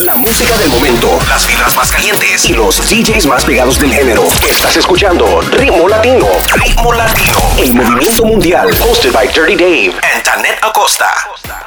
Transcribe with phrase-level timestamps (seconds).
[0.00, 4.24] La música del momento, las vibras más calientes y los DJs más pegados del género.
[4.48, 6.26] Estás escuchando Ritmo Latino.
[6.54, 7.36] Ritmo Latino.
[7.58, 8.70] El movimiento mundial.
[8.80, 11.06] Hosted by Dirty Dave and Tanet Acosta.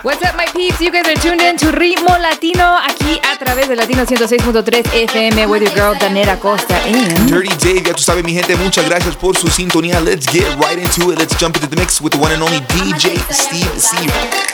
[0.02, 0.82] What's up, my peeps?
[0.82, 5.46] You guys are tuned in to Ritmo Latino aquí a través de Latino 106.3 FM
[5.46, 9.16] with your girl Tanet Acosta and Dirty Dave, ya tú sabes, mi gente, muchas gracias
[9.16, 10.02] por su sintonía.
[10.02, 11.20] Let's get right into it.
[11.20, 13.96] Let's jump into the mix with the one and only DJ Steve C.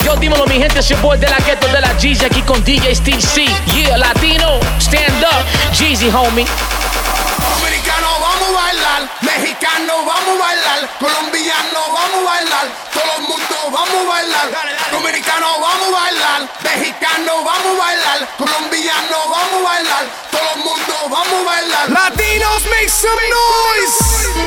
[0.04, 2.64] Yo, dímelo, mi gente, es your boy de la ghetto de la Jeezy aquí con
[2.64, 3.46] DJ Steve C.
[3.75, 6.46] Yeah, Latino, stand up, Jeezy, homie.
[7.39, 9.01] Dominicano, vamos a bailar.
[9.21, 10.79] Mexicano, vamos a bailar.
[11.00, 12.68] Colombiano, vamos a bailar.
[12.93, 14.47] Todo el mundo, vamos a bailar.
[14.92, 16.42] Dominicano, vamos a bailar.
[16.64, 18.19] Mexicano, vamos a bailar.
[18.37, 20.06] Colombiano, vamos a bailar.
[20.31, 21.89] Todo el mundo, vamos a bailar.
[21.89, 23.97] Latinos, make some noise.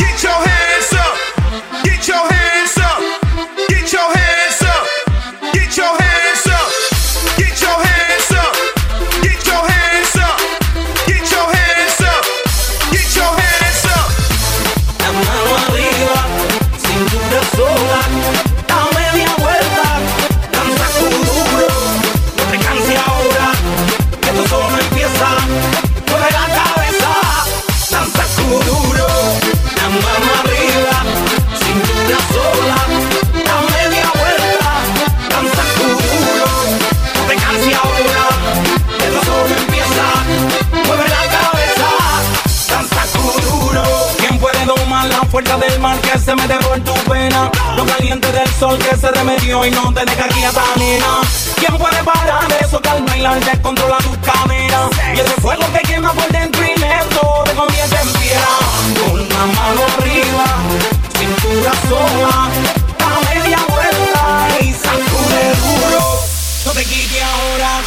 [0.01, 1.85] Get your hands up.
[1.85, 2.42] Get your hands
[45.33, 47.51] fuerza del mar que se mete por tu pena?
[47.75, 51.21] Lo caliente del sol que se remedió y no te deja quieta, nena.
[51.57, 54.91] ¿Quién puede parar eso que al bailar descontrola tus caderas?
[55.17, 58.53] Y ese fuego que quema por dentro y lento te convierte en piedra.
[59.01, 60.45] Con la mano arriba,
[61.19, 62.51] cintura sola,
[62.99, 66.21] da media vuelta y sacude duro.
[66.67, 67.81] No te quites ahora,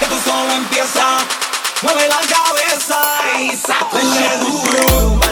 [0.00, 1.06] que tú solo empieza.
[1.82, 2.98] Mueve la cabeza
[3.38, 5.22] y sacude duro.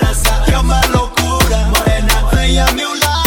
[1.59, 3.20] Morena, a me un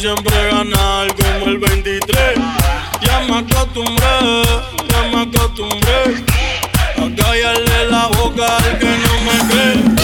[0.00, 2.38] siempre ganar como el 23.
[3.02, 4.42] Ya me acostumbré,
[4.88, 6.24] ya me acostumbré
[6.96, 9.99] a callarle la boca al que no me cree.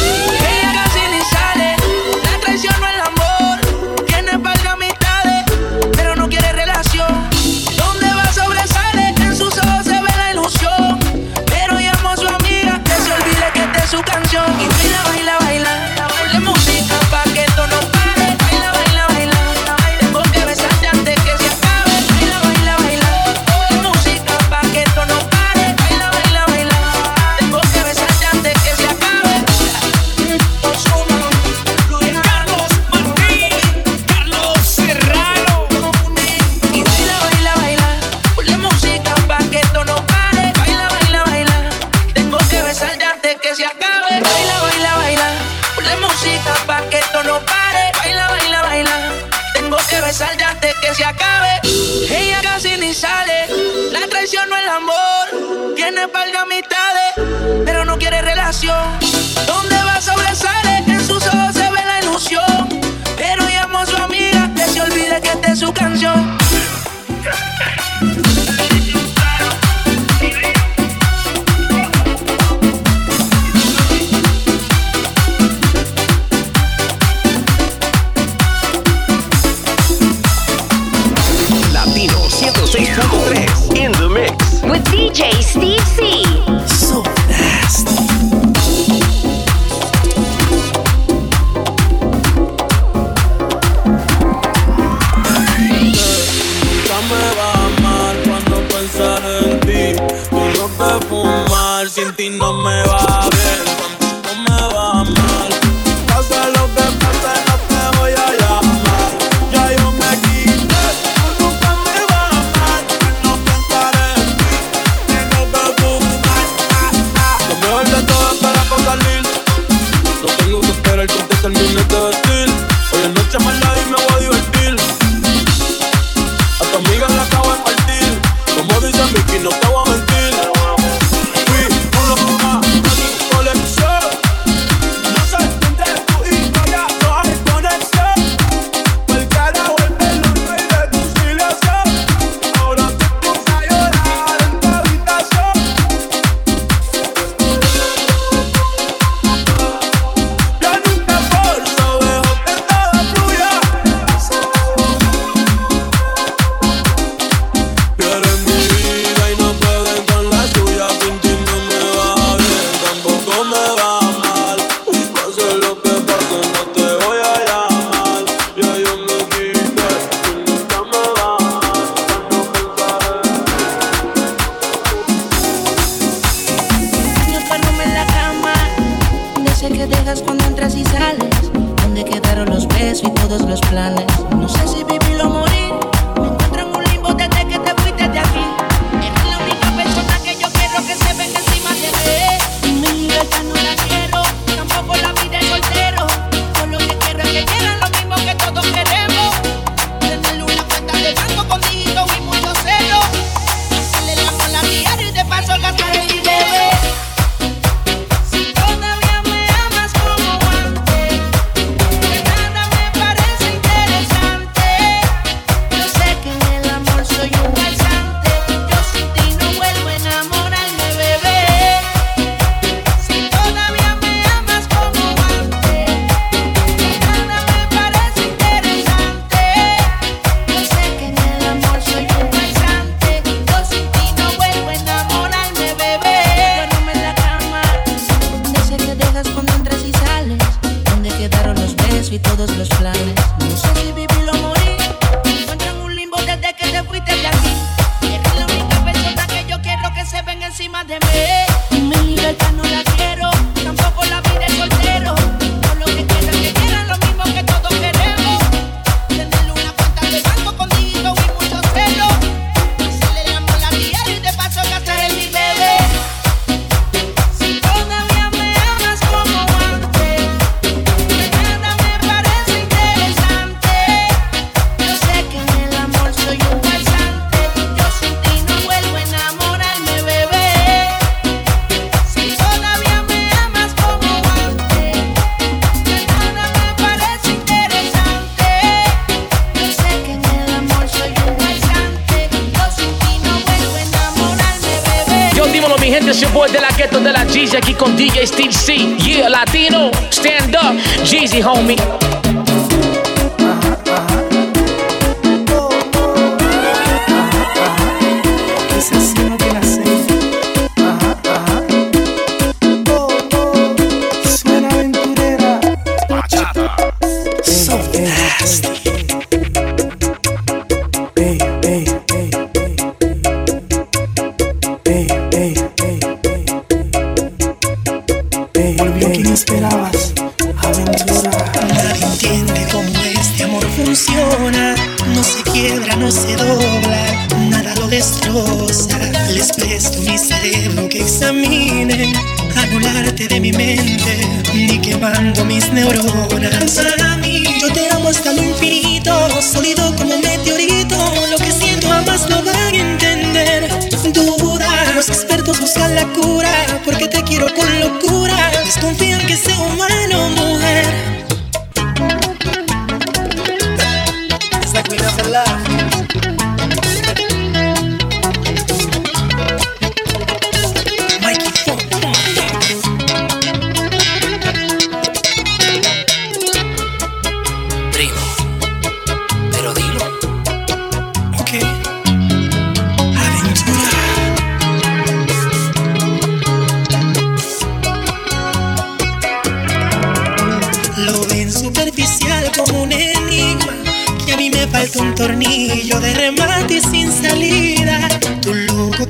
[356.84, 358.34] porque te quiero con locura.
[358.64, 360.05] Desconfía en que sea humano.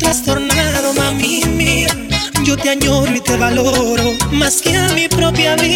[0.06, 1.88] Trastornado, mami mía.
[2.44, 5.75] Yo te añoro y te valoro Más que a mi propia vida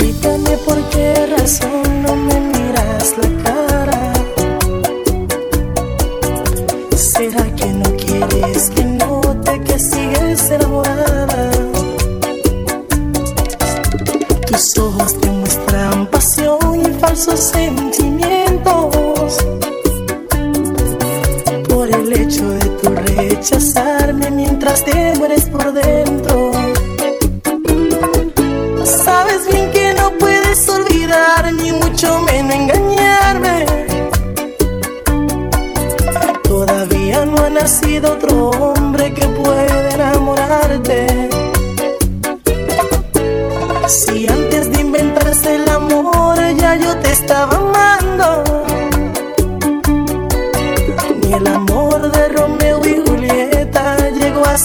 [0.00, 3.57] Explícame por qué razón no me miras la cara.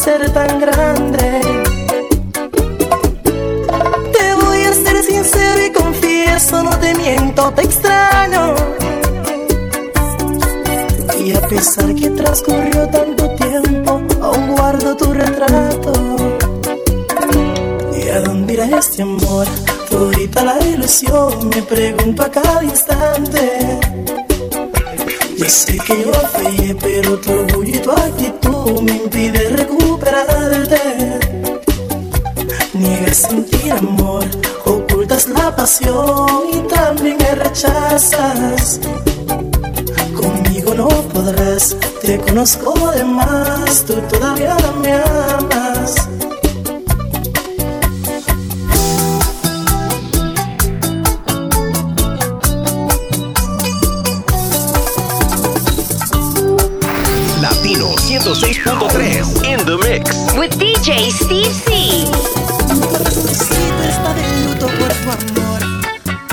[0.03, 1.41] Ser tan grande.
[4.15, 8.55] Te voy a ser sincero y confieso, no te miento, te extraño.
[11.23, 15.93] Y a pesar que transcurrió tanto tiempo, aún guardo tu retrato.
[17.97, 19.47] ¿Y a dónde irá este amor?
[19.89, 23.92] Todita la ilusión, me pregunto a cada instante.
[25.43, 31.19] Ya sé que yo fallé, pero tu orgullo y tu actitud me impide recuperarte.
[32.73, 34.23] Niegas sentir amor,
[34.63, 38.79] ocultas la pasión y también me rechazas.
[40.15, 46.07] Conmigo no podrás, te conozco de más, tú todavía me amas.
[58.23, 60.15] 106.3 in the mix.
[60.39, 62.07] With DJ Steve C.
[63.83, 65.59] Está de luto por tu amor.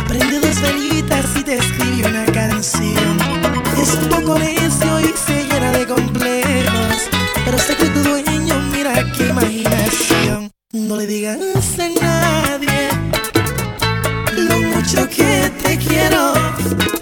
[0.07, 3.19] Prende dos velitas y te escribe una canción.
[3.77, 7.11] Es un poco necio y se llena de complejos.
[7.45, 10.53] Pero sé que tu dueño, mira qué imaginación.
[10.73, 11.41] No le digas
[11.81, 12.89] a nadie
[14.37, 17.00] lo mucho que te quiero.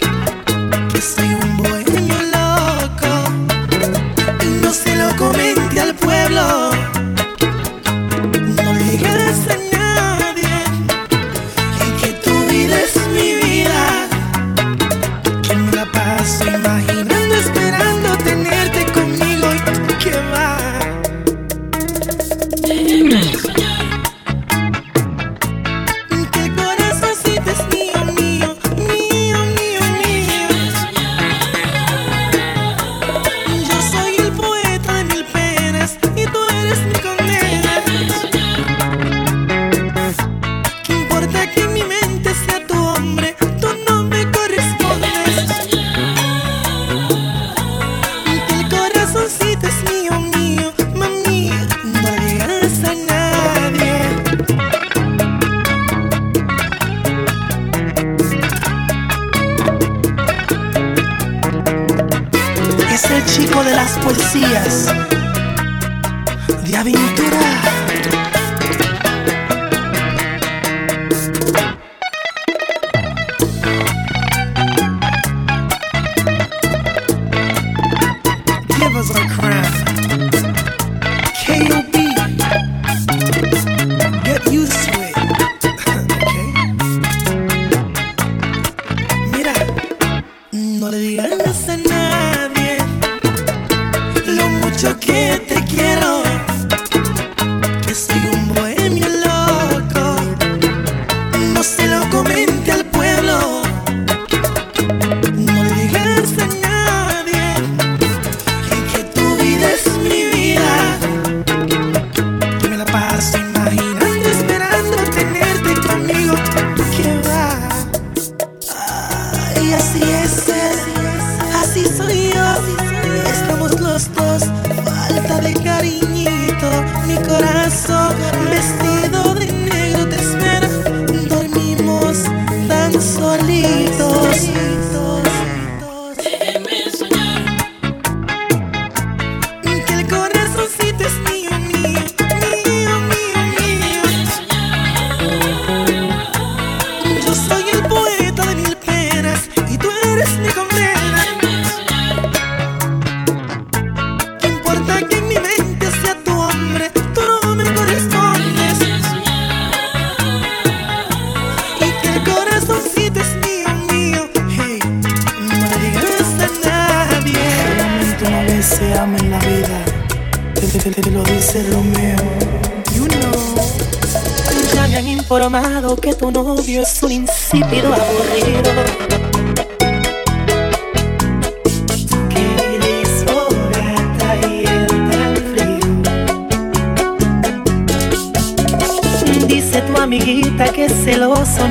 [133.19, 134.49] solitos.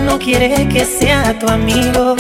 [0.05, 2.17] no quiere que sea tu amigo.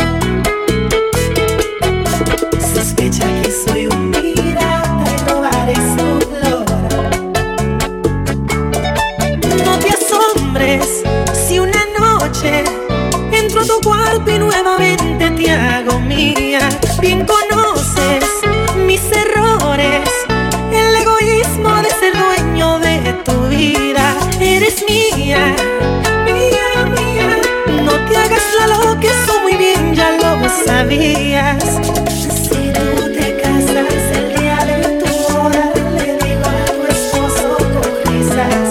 [30.68, 37.88] Si tú te casas el día de tu boda, le digo a tu esposo con
[38.12, 38.68] risas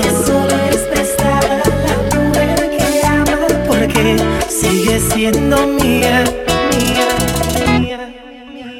[0.00, 4.16] que solo es prestada la mujer que ama, porque
[4.48, 6.24] sigue siendo mía.
[6.70, 7.06] mía,
[7.78, 7.98] mía,
[8.50, 8.70] mía.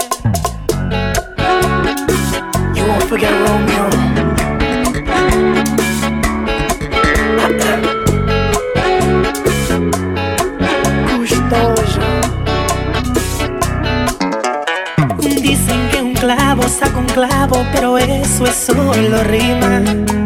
[2.75, 4.34] You won't forget Romeo.
[18.35, 20.24] eso es solo rima.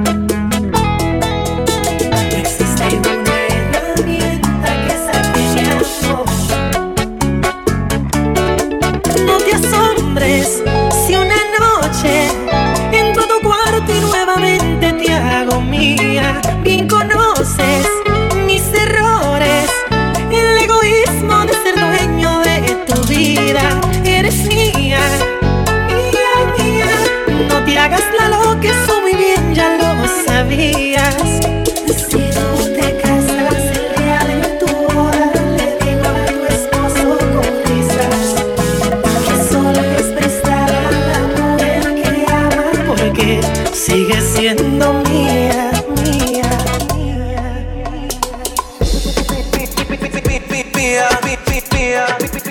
[51.88, 52.47] yeah.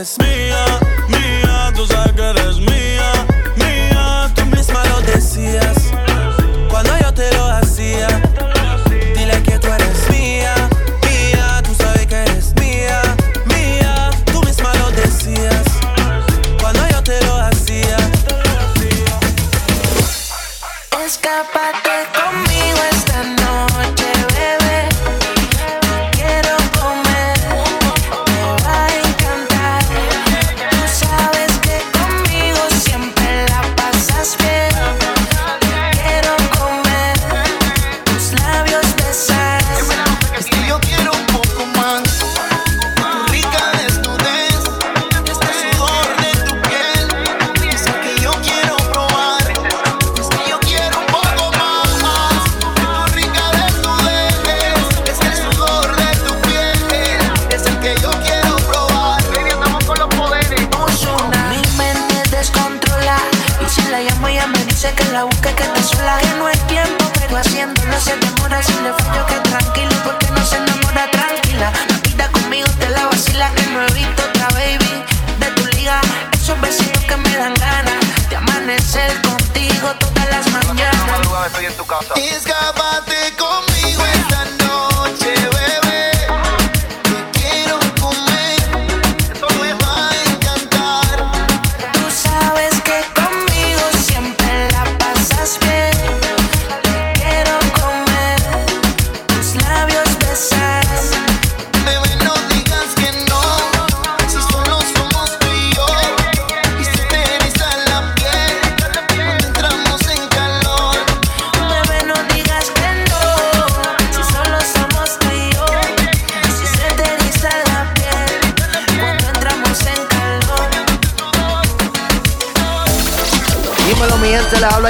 [0.00, 0.39] miss me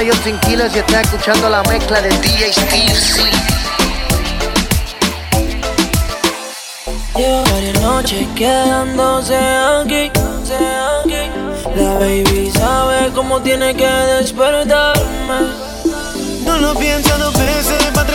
[0.03, 3.21] yo sin kilos y está escuchando la mezcla de DJ Steve C.
[7.15, 10.11] Lleva varias noches quedándose aquí,
[11.03, 11.29] aquí.
[11.75, 15.39] La baby sabe cómo tiene que despertarme.
[16.45, 18.07] No lo piensa dos veces para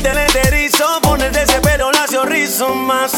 [0.00, 2.74] quitarte el enterizo, ponerte ese pelo lacio rizo.
[2.74, 3.12] Más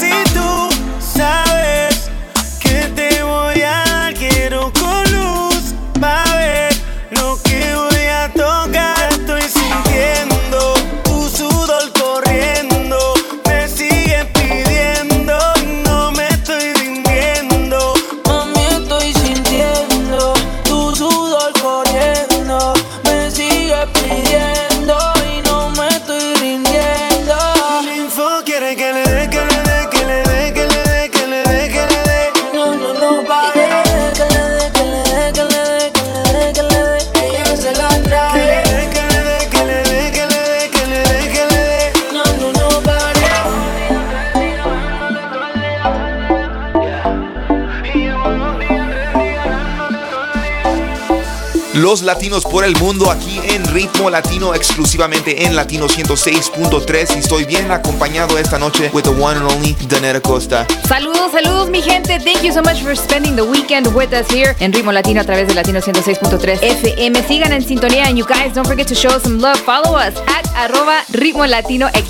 [51.83, 57.16] Los latinos por el mundo aquí en Ritmo Latino, exclusivamente en Latino 106.3.
[57.16, 60.64] Y estoy bien acompañado esta noche with the one and only Danera Costa.
[60.87, 62.21] Saludos, saludos mi gente.
[62.21, 65.25] Thank you so much for spending the weekend with us here en Ritmo Latino a
[65.25, 67.27] través de Latino 106.3 FM.
[67.27, 69.59] Sigan en sintonía and you guys don't forget to show us some love.
[69.59, 72.07] Follow us at arroba Ritmo Latino X.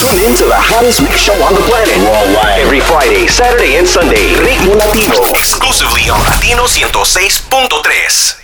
[0.00, 3.86] Tune in to the hottest mix show on the planet worldwide every Friday, Saturday, and
[3.86, 4.32] Sunday.
[4.40, 8.39] Ritmo Latino, exclusively on Latino 106.3.